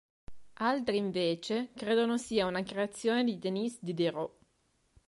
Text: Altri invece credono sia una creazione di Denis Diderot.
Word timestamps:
Altri 0.61 0.97
invece 0.97 1.69
credono 1.75 2.17
sia 2.17 2.47
una 2.47 2.63
creazione 2.63 3.23
di 3.23 3.37
Denis 3.37 3.77
Diderot. 3.81 4.35